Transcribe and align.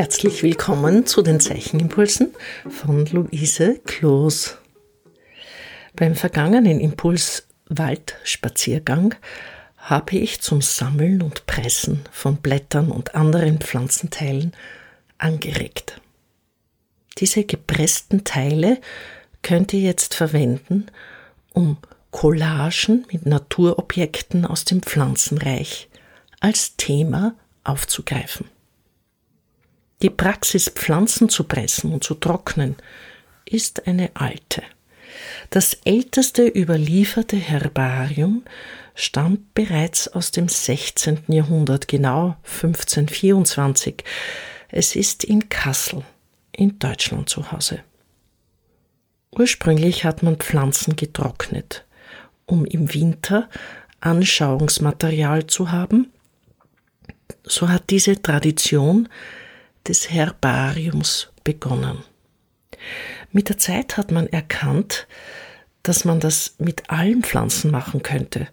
Herzlich 0.00 0.42
willkommen 0.42 1.04
zu 1.04 1.20
den 1.20 1.40
Zeichenimpulsen 1.40 2.34
von 2.70 3.04
Luise 3.04 3.80
Kloos. 3.84 4.56
Beim 5.94 6.14
vergangenen 6.14 6.80
Impuls 6.80 7.46
Waldspaziergang 7.66 9.14
habe 9.76 10.16
ich 10.16 10.40
zum 10.40 10.62
Sammeln 10.62 11.20
und 11.20 11.44
Pressen 11.44 12.00
von 12.10 12.38
Blättern 12.38 12.90
und 12.90 13.14
anderen 13.14 13.58
Pflanzenteilen 13.58 14.52
angeregt. 15.18 16.00
Diese 17.18 17.44
gepressten 17.44 18.24
Teile 18.24 18.80
könnt 19.42 19.74
ihr 19.74 19.80
jetzt 19.80 20.14
verwenden, 20.14 20.86
um 21.52 21.76
Collagen 22.10 23.04
mit 23.12 23.26
Naturobjekten 23.26 24.46
aus 24.46 24.64
dem 24.64 24.80
Pflanzenreich 24.80 25.90
als 26.40 26.76
Thema 26.78 27.34
aufzugreifen. 27.64 28.46
Die 30.02 30.10
Praxis, 30.10 30.70
Pflanzen 30.70 31.28
zu 31.28 31.44
pressen 31.44 31.92
und 31.92 32.04
zu 32.04 32.14
trocknen, 32.14 32.76
ist 33.44 33.86
eine 33.86 34.10
alte. 34.14 34.62
Das 35.50 35.74
älteste 35.84 36.46
überlieferte 36.46 37.36
Herbarium 37.36 38.44
stammt 38.94 39.54
bereits 39.54 40.08
aus 40.08 40.30
dem 40.30 40.48
16. 40.48 41.24
Jahrhundert, 41.28 41.88
genau 41.88 42.36
1524. 42.44 44.04
Es 44.68 44.96
ist 44.96 45.24
in 45.24 45.48
Kassel 45.48 46.04
in 46.52 46.78
Deutschland 46.78 47.28
zu 47.28 47.50
Hause. 47.52 47.80
Ursprünglich 49.32 50.04
hat 50.04 50.22
man 50.22 50.36
Pflanzen 50.36 50.96
getrocknet, 50.96 51.84
um 52.46 52.64
im 52.64 52.92
Winter 52.94 53.48
Anschauungsmaterial 54.00 55.46
zu 55.46 55.70
haben. 55.72 56.10
So 57.44 57.68
hat 57.68 57.90
diese 57.90 58.20
Tradition 58.20 59.08
des 59.86 60.10
Herbariums 60.10 61.28
begonnen. 61.44 62.04
Mit 63.32 63.48
der 63.48 63.58
Zeit 63.58 63.96
hat 63.96 64.10
man 64.10 64.26
erkannt, 64.26 65.06
dass 65.82 66.04
man 66.04 66.20
das 66.20 66.56
mit 66.58 66.90
allen 66.90 67.22
Pflanzen 67.22 67.70
machen 67.70 68.02
könnte, 68.02 68.48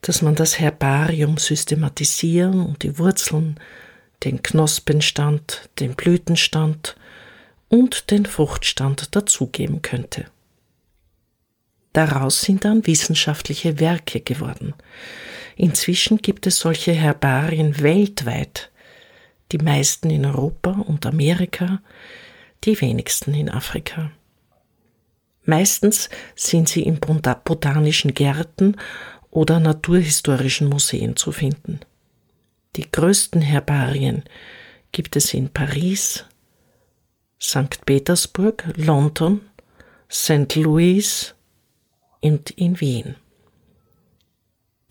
dass 0.00 0.22
man 0.22 0.34
das 0.34 0.58
Herbarium 0.58 1.38
systematisieren 1.38 2.64
und 2.64 2.82
die 2.82 2.98
Wurzeln, 2.98 3.58
den 4.24 4.42
Knospenstand, 4.42 5.68
den 5.78 5.94
Blütenstand 5.94 6.96
und 7.68 8.10
den 8.10 8.26
Fruchtstand 8.26 9.14
dazugeben 9.16 9.82
könnte. 9.82 10.26
Daraus 11.92 12.42
sind 12.42 12.64
dann 12.64 12.86
wissenschaftliche 12.86 13.80
Werke 13.80 14.20
geworden. 14.20 14.74
Inzwischen 15.56 16.18
gibt 16.18 16.46
es 16.46 16.58
solche 16.58 16.92
Herbarien 16.92 17.80
weltweit, 17.80 18.70
die 19.52 19.58
meisten 19.58 20.10
in 20.10 20.24
Europa 20.24 20.70
und 20.70 21.06
Amerika, 21.06 21.80
die 22.64 22.80
wenigsten 22.80 23.34
in 23.34 23.50
Afrika. 23.50 24.10
Meistens 25.44 26.08
sind 26.34 26.68
sie 26.68 26.82
in 26.82 26.98
botanischen 26.98 28.14
Gärten 28.14 28.76
oder 29.30 29.60
naturhistorischen 29.60 30.68
Museen 30.68 31.14
zu 31.14 31.30
finden. 31.30 31.80
Die 32.74 32.90
größten 32.90 33.40
Herbarien 33.40 34.24
gibt 34.90 35.14
es 35.14 35.32
in 35.34 35.50
Paris, 35.50 36.24
St. 37.40 37.84
Petersburg, 37.86 38.64
London, 38.76 39.42
St. 40.10 40.56
Louis 40.56 41.34
und 42.20 42.50
in 42.50 42.80
Wien. 42.80 43.14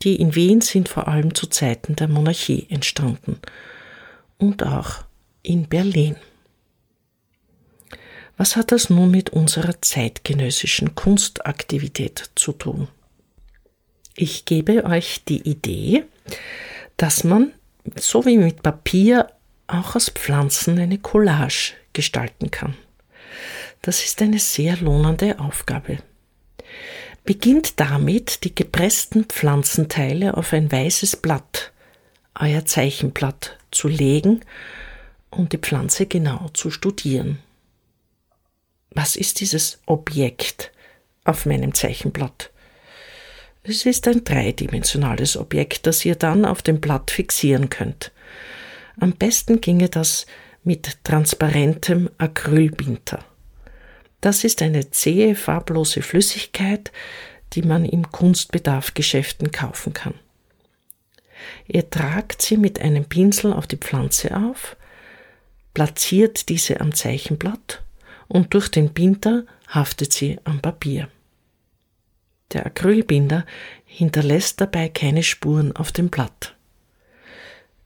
Die 0.02 0.16
in 0.16 0.34
Wien 0.34 0.60
sind 0.60 0.88
vor 0.88 1.08
allem 1.08 1.34
zu 1.34 1.46
Zeiten 1.48 1.96
der 1.96 2.08
Monarchie 2.08 2.66
entstanden 2.70 3.40
und 4.38 4.62
auch 4.62 5.04
in 5.42 5.68
Berlin. 5.68 6.16
Was 8.36 8.56
hat 8.56 8.70
das 8.72 8.90
nun 8.90 9.10
mit 9.10 9.30
unserer 9.30 9.80
zeitgenössischen 9.80 10.94
Kunstaktivität 10.94 12.30
zu 12.34 12.52
tun? 12.52 12.88
Ich 14.14 14.44
gebe 14.44 14.84
euch 14.84 15.24
die 15.26 15.48
Idee, 15.48 16.04
dass 16.96 17.24
man, 17.24 17.52
so 17.96 18.24
wie 18.26 18.36
mit 18.36 18.62
Papier, 18.62 19.28
auch 19.66 19.96
aus 19.96 20.10
Pflanzen 20.10 20.78
eine 20.78 20.98
Collage 20.98 21.74
gestalten 21.92 22.50
kann. 22.50 22.76
Das 23.82 24.04
ist 24.04 24.20
eine 24.22 24.38
sehr 24.38 24.76
lohnende 24.76 25.38
Aufgabe. 25.38 25.98
Beginnt 27.24 27.80
damit, 27.80 28.44
die 28.44 28.54
gepressten 28.54 29.24
Pflanzenteile 29.24 30.36
auf 30.36 30.52
ein 30.52 30.70
weißes 30.70 31.16
Blatt, 31.16 31.72
euer 32.40 32.64
Zeichenblatt, 32.64 33.58
zu 33.70 33.88
legen 33.88 34.40
und 35.30 35.52
die 35.52 35.58
Pflanze 35.58 36.06
genau 36.06 36.48
zu 36.54 36.70
studieren. 36.70 37.38
Was 38.90 39.16
ist 39.16 39.40
dieses 39.40 39.80
Objekt 39.86 40.72
auf 41.24 41.44
meinem 41.46 41.74
Zeichenblatt? 41.74 42.50
Es 43.62 43.84
ist 43.84 44.06
ein 44.08 44.24
dreidimensionales 44.24 45.36
Objekt, 45.36 45.86
das 45.86 46.04
ihr 46.04 46.14
dann 46.14 46.44
auf 46.44 46.62
dem 46.62 46.80
Blatt 46.80 47.10
fixieren 47.10 47.68
könnt. 47.68 48.12
Am 48.98 49.12
besten 49.12 49.60
ginge 49.60 49.88
das 49.88 50.26
mit 50.62 51.04
transparentem 51.04 52.08
Acrylbinter. 52.16 53.24
Das 54.20 54.44
ist 54.44 54.62
eine 54.62 54.90
zähe, 54.90 55.34
farblose 55.34 56.00
Flüssigkeit, 56.00 56.92
die 57.52 57.62
man 57.62 57.84
im 57.84 58.10
Kunstbedarfgeschäften 58.10 59.50
kaufen 59.50 59.92
kann. 59.92 60.14
Ihr 61.66 61.88
tragt 61.88 62.42
sie 62.42 62.56
mit 62.56 62.80
einem 62.80 63.04
Pinsel 63.04 63.52
auf 63.52 63.66
die 63.66 63.76
Pflanze 63.76 64.36
auf, 64.36 64.76
platziert 65.74 66.48
diese 66.48 66.80
am 66.80 66.94
Zeichenblatt 66.94 67.82
und 68.28 68.54
durch 68.54 68.68
den 68.68 68.92
Binder 68.92 69.44
haftet 69.68 70.12
sie 70.12 70.38
am 70.44 70.60
Papier. 70.60 71.08
Der 72.52 72.66
Acrylbinder 72.66 73.44
hinterlässt 73.84 74.60
dabei 74.60 74.88
keine 74.88 75.22
Spuren 75.22 75.74
auf 75.74 75.92
dem 75.92 76.08
Blatt. 76.08 76.54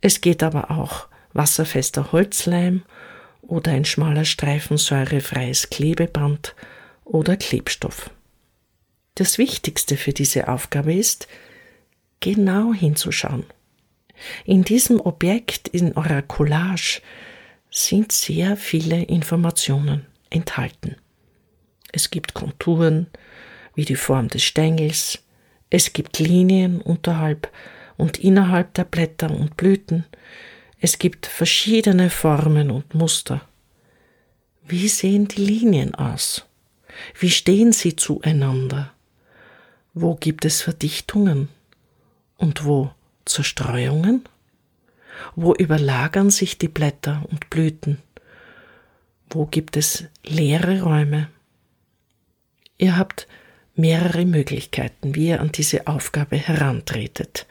Es 0.01 0.21
geht 0.21 0.43
aber 0.43 0.71
auch 0.71 1.09
wasserfester 1.33 2.13
Holzleim 2.13 2.83
oder 3.43 3.73
ein 3.73 3.85
schmaler 3.85 4.25
Streifen 4.25 4.77
säurefreies 4.77 5.71
Klebeband 5.71 6.55
oder 7.05 7.37
Klebstoff. 7.37 8.11
Das 9.15 9.39
Wichtigste 9.39 9.97
für 9.97 10.13
diese 10.13 10.49
Aufgabe 10.49 10.95
ist, 10.95 11.27
genau 12.21 12.73
hinzuschauen. 12.73 13.45
In 14.45 14.65
diesem 14.65 15.01
Objekt, 15.01 15.69
in 15.69 15.97
eurer 15.97 16.23
Collage, 16.23 17.01
sind 17.71 18.13
sehr 18.13 18.57
viele 18.57 19.03
Informationen 19.03 20.07
enthalten. 20.29 20.97
Es 21.93 22.11
gibt 22.11 22.35
Konturen, 22.35 23.07
wie 23.75 23.85
die 23.85 23.97
Form 23.97 24.29
des 24.29 24.43
Stängels, 24.43 25.21
es 25.71 25.93
gibt 25.93 26.19
Linien 26.19 26.81
unterhalb 26.81 27.51
und 27.97 28.19
innerhalb 28.19 28.75
der 28.75 28.85
Blätter 28.85 29.31
und 29.31 29.57
Blüten, 29.57 30.05
es 30.81 30.99
gibt 30.99 31.27
verschiedene 31.27 32.09
Formen 32.09 32.71
und 32.71 32.95
Muster. 32.95 33.43
Wie 34.67 34.89
sehen 34.89 35.29
die 35.29 35.45
Linien 35.45 35.95
aus? 35.95 36.47
Wie 37.19 37.31
stehen 37.31 37.73
sie 37.73 37.97
zueinander? 37.97 38.93
Wo 39.93 40.15
gibt 40.15 40.45
es 40.45 40.63
Verdichtungen? 40.63 41.49
Und 42.41 42.65
wo 42.65 42.91
Zerstreuungen? 43.27 44.25
Wo 45.37 45.55
überlagern 45.55 46.31
sich 46.31 46.57
die 46.57 46.69
Blätter 46.69 47.23
und 47.31 47.51
Blüten? 47.51 47.99
Wo 49.29 49.45
gibt 49.45 49.77
es 49.77 50.05
leere 50.25 50.81
Räume? 50.81 51.29
Ihr 52.79 52.97
habt 52.97 53.29
mehrere 53.75 54.25
Möglichkeiten, 54.25 55.15
wie 55.15 55.29
ihr 55.29 55.43
an 55.43 55.53
diese 55.53 55.87
Aufgabe 55.87 56.37
herantretet. 56.37 57.47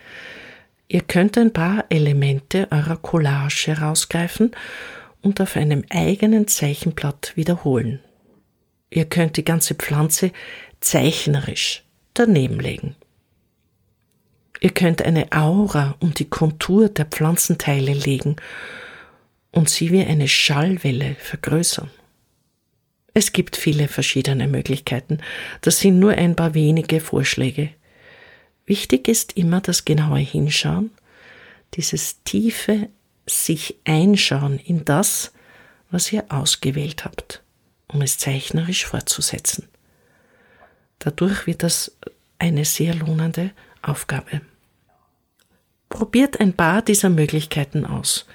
Ihr 0.88 1.02
könnt 1.02 1.38
ein 1.38 1.54
paar 1.54 1.86
Elemente 1.90 2.68
eurer 2.72 2.98
Collage 2.98 3.68
herausgreifen 3.68 4.56
und 5.22 5.40
auf 5.40 5.56
einem 5.56 5.86
eigenen 5.92 6.48
Zeichenblatt 6.48 7.34
wiederholen. 7.36 8.00
Ihr 8.90 9.06
könnt 9.06 9.38
die 9.38 9.46
ganze 9.46 9.76
Pflanze 9.76 10.32
zeichnerisch 10.82 11.84
daneben 12.16 12.60
legen. 12.60 12.96
Ihr 14.60 14.72
könnt 14.72 15.02
eine 15.02 15.32
Aura 15.32 15.96
um 16.00 16.14
die 16.14 16.30
Kontur 16.30 16.90
der 16.90 17.06
Pflanzenteile 17.06 17.94
legen 17.94 18.36
und 19.52 19.70
sie 19.70 19.92
wie 19.92 20.04
eine 20.04 20.28
Schallwelle 20.28 21.16
vergrößern. 21.16 21.90
Es 23.14 23.32
gibt 23.32 23.56
viele 23.56 23.88
verschiedene 23.88 24.48
Möglichkeiten, 24.48 25.20
das 25.62 25.80
sind 25.80 26.00
nur 26.00 26.12
ein 26.12 26.36
paar 26.36 26.54
wenige 26.54 27.00
Vorschläge. 27.00 27.70
Wichtig 28.66 29.08
ist 29.08 29.36
immer 29.36 29.62
das 29.62 29.86
genaue 29.86 30.20
Hinschauen, 30.20 30.92
dieses 31.74 32.22
tiefe 32.24 32.90
sich 33.26 33.78
einschauen 33.86 34.60
in 34.60 34.86
das, 34.86 35.32
was 35.90 36.12
ihr 36.12 36.26
ausgewählt 36.30 37.06
habt, 37.06 37.42
um 37.88 38.02
es 38.02 38.18
zeichnerisch 38.18 38.86
fortzusetzen. 38.86 39.68
Dadurch 41.00 41.48
wird 41.48 41.64
das 41.64 41.98
eine 42.38 42.66
sehr 42.66 42.94
lohnende 42.94 43.52
Aufgabe. 43.82 44.42
Probiert 45.90 46.40
ein 46.40 46.54
paar 46.54 46.82
dieser 46.82 47.10
Möglichkeiten 47.10 47.86
aus. 47.86 48.28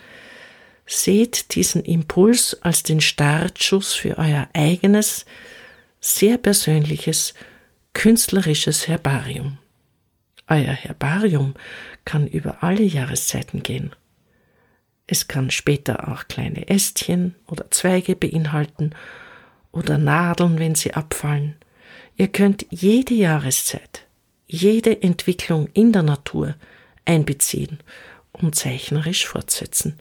Seht 0.86 1.54
diesen 1.54 1.82
Impuls 1.82 2.62
als 2.62 2.82
den 2.82 3.00
Startschuss 3.00 3.94
für 3.94 4.18
euer 4.18 4.48
eigenes, 4.52 5.24
sehr 6.00 6.36
persönliches, 6.36 7.32
künstlerisches 7.94 8.88
Herbarium. 8.88 9.58
Euer 10.46 10.74
Herbarium 10.74 11.54
kann 12.04 12.26
über 12.26 12.62
alle 12.62 12.82
Jahreszeiten 12.82 13.62
gehen. 13.62 13.94
Es 15.06 15.28
kann 15.28 15.50
später 15.50 16.08
auch 16.08 16.28
kleine 16.28 16.68
Ästchen 16.68 17.34
oder 17.46 17.70
Zweige 17.70 18.16
beinhalten 18.16 18.90
oder 19.72 19.98
Nadeln, 19.98 20.58
wenn 20.58 20.74
sie 20.74 20.94
abfallen. 20.94 21.56
Ihr 22.16 22.28
könnt 22.28 22.66
jede 22.70 23.14
Jahreszeit, 23.14 24.06
jede 24.46 25.02
Entwicklung 25.02 25.68
in 25.74 25.92
der 25.92 26.02
Natur 26.02 26.54
einbeziehen 27.04 27.78
und 28.32 28.54
zeichnerisch 28.54 29.26
fortsetzen. 29.26 29.98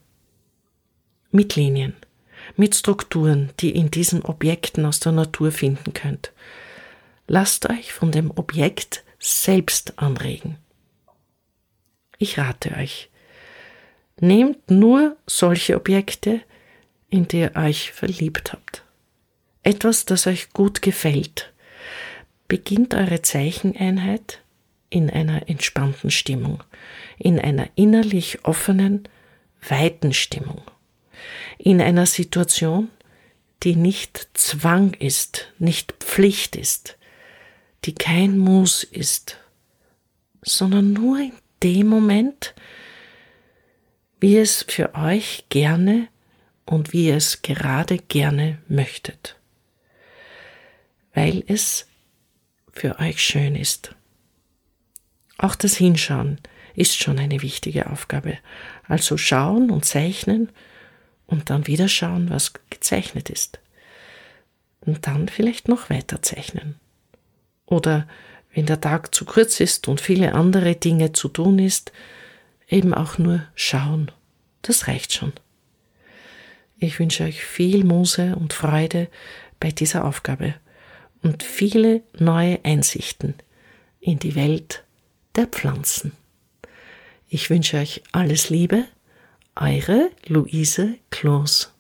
Mit 1.32 1.56
Linien, 1.56 1.96
mit 2.56 2.76
Strukturen, 2.76 3.52
die 3.60 3.72
in 3.72 3.90
diesen 3.90 4.22
Objekten 4.24 4.86
aus 4.86 5.00
der 5.00 5.12
Natur 5.12 5.52
finden 5.52 5.94
könnt. 5.94 6.32
Lasst 7.28 7.70
euch 7.70 7.94
von 7.94 8.12
dem 8.12 8.32
Objekt 8.32 9.04
selbst 9.20 9.98
anregen. 9.98 10.58
Ich 12.18 12.38
rate 12.38 12.76
euch, 12.78 13.10
nehmt 14.20 14.70
nur 14.70 15.18
solche 15.26 15.76
Objekte, 15.76 16.42
in 17.10 17.28
die 17.28 17.40
ihr 17.40 17.56
euch 17.56 17.92
verliebt 17.92 18.54
habt. 18.54 18.84
Etwas, 19.64 20.06
das 20.06 20.28
euch 20.28 20.52
gut 20.52 20.82
gefällt. 20.82 21.53
Beginnt 22.48 22.94
eure 22.94 23.22
Zeicheneinheit 23.22 24.42
in 24.90 25.10
einer 25.10 25.50
entspannten 25.50 26.12
Stimmung, 26.12 26.64
in 27.18 27.40
einer 27.40 27.68
innerlich 27.76 28.46
offenen, 28.46 29.08
weiten 29.68 30.14
Stimmung, 30.14 30.62
in 31.58 31.82
einer 31.82 32.06
Situation, 32.06 32.90
die 33.64 33.76
nicht 33.76 34.28
Zwang 34.34 34.94
ist, 34.94 35.54
nicht 35.58 35.94
Pflicht 36.00 36.56
ist, 36.56 36.98
die 37.86 37.96
kein 37.96 38.38
Muss 38.38 38.84
ist, 38.84 39.38
sondern 40.42 40.94
nur 40.94 41.20
in 41.20 41.34
dem 41.64 41.88
Moment, 41.88 42.54
wie 44.20 44.38
es 44.38 44.64
für 44.64 44.96
euch 44.96 45.46
gerne 45.50 46.08
und 46.66 46.94
wie 46.94 47.08
ihr 47.08 47.18
es 47.18 47.42
gerade 47.42 47.98
gerne 47.98 48.62
möchtet, 48.68 49.38
weil 51.14 51.44
es 51.48 51.88
für 52.74 53.00
euch 53.00 53.24
schön 53.24 53.56
ist. 53.56 53.96
Auch 55.38 55.56
das 55.56 55.78
Hinschauen 55.78 56.40
ist 56.76 57.02
schon 57.02 57.20
eine 57.20 57.42
wichtige 57.42 57.90
Aufgabe. 57.90 58.38
Also 58.88 59.18
schauen 59.18 59.70
und 59.70 59.86
zeichnen 59.86 60.50
und 61.28 61.50
dann 61.50 61.68
wieder 61.68 61.88
schauen, 61.88 62.30
was 62.30 62.54
gezeichnet 62.70 63.30
ist. 63.30 63.60
Und 64.82 65.08
dann 65.08 65.30
vielleicht 65.30 65.68
noch 65.68 65.90
weiter 65.90 66.22
zeichnen. 66.22 66.76
Oder 67.66 68.08
wenn 68.54 68.66
der 68.66 68.82
Tag 68.82 69.16
zu 69.16 69.26
kurz 69.26 69.60
ist 69.60 69.88
und 69.88 70.02
viele 70.02 70.34
andere 70.34 70.76
Dinge 70.76 71.14
zu 71.14 71.30
tun 71.30 71.60
ist, 71.60 71.92
eben 72.68 72.94
auch 72.94 73.18
nur 73.18 73.44
schauen. 73.56 74.12
Das 74.62 74.88
reicht 74.88 75.14
schon. 75.14 75.34
Ich 76.78 77.00
wünsche 77.00 77.24
euch 77.24 77.44
viel 77.46 77.84
Muse 77.84 78.36
und 78.36 78.52
Freude 78.52 79.08
bei 79.60 79.72
dieser 79.72 80.06
Aufgabe 80.06 80.56
und 81.24 81.42
viele 81.42 82.04
neue 82.20 82.64
Einsichten 82.64 83.34
in 84.00 84.20
die 84.20 84.36
Welt 84.36 84.84
der 85.36 85.48
Pflanzen. 85.48 86.12
Ich 87.30 87.50
wünsche 87.50 87.78
euch 87.78 88.04
alles 88.12 88.50
Liebe, 88.50 88.86
eure 89.56 90.12
Luise 90.28 90.96
Kloos. 91.10 91.72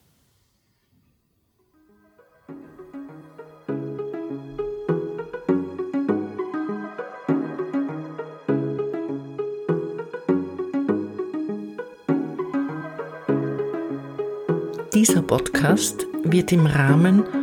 Dieser 14.93 15.21
Podcast 15.21 16.05
wird 16.23 16.51
im 16.51 16.65
Rahmen 16.65 17.42